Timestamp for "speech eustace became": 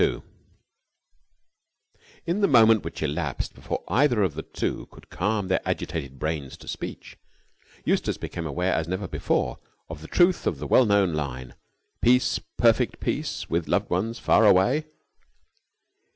6.67-8.47